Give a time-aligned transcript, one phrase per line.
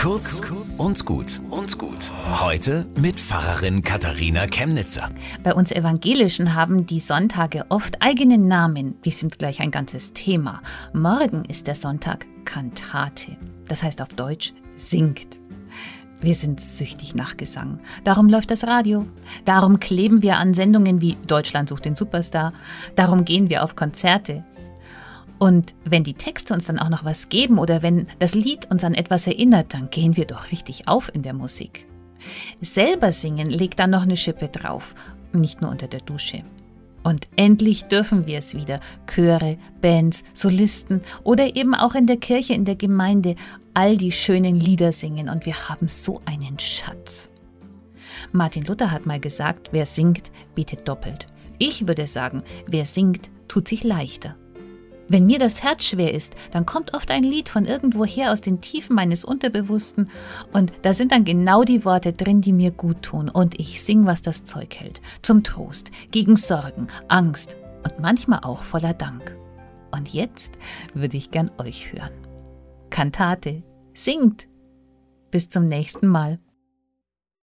[0.00, 0.40] Kurz
[0.78, 2.10] und gut und gut.
[2.40, 5.10] Heute mit Pfarrerin Katharina Chemnitzer.
[5.44, 8.98] Bei uns Evangelischen haben die Sonntage oft eigene Namen.
[9.04, 10.60] Die sind gleich ein ganzes Thema.
[10.94, 13.36] Morgen ist der Sonntag Kantate.
[13.68, 15.38] Das heißt auf Deutsch singt.
[16.22, 17.78] Wir sind süchtig nach Gesang.
[18.04, 19.06] Darum läuft das Radio.
[19.44, 22.54] Darum kleben wir an Sendungen wie Deutschland sucht den Superstar.
[22.96, 24.44] Darum gehen wir auf Konzerte.
[25.40, 28.84] Und wenn die Texte uns dann auch noch was geben oder wenn das Lied uns
[28.84, 31.86] an etwas erinnert, dann gehen wir doch richtig auf in der Musik.
[32.60, 34.94] Selber singen legt dann noch eine Schippe drauf,
[35.32, 36.44] nicht nur unter der Dusche.
[37.02, 38.80] Und endlich dürfen wir es wieder.
[39.06, 43.34] Chöre, Bands, Solisten oder eben auch in der Kirche, in der Gemeinde
[43.72, 47.30] all die schönen Lieder singen und wir haben so einen Schatz.
[48.32, 51.28] Martin Luther hat mal gesagt, wer singt, betet doppelt.
[51.56, 54.36] Ich würde sagen, wer singt, tut sich leichter.
[55.10, 58.60] Wenn mir das Herz schwer ist, dann kommt oft ein Lied von irgendwoher aus den
[58.60, 60.08] Tiefen meines Unterbewussten
[60.52, 64.06] und da sind dann genau die Worte drin, die mir gut tun und ich sing,
[64.06, 65.00] was das Zeug hält.
[65.22, 69.36] Zum Trost, gegen Sorgen, Angst und manchmal auch voller Dank.
[69.90, 70.52] Und jetzt
[70.94, 72.12] würde ich gern euch hören.
[72.90, 73.64] Kantate,
[73.94, 74.46] singt!
[75.32, 76.38] Bis zum nächsten Mal.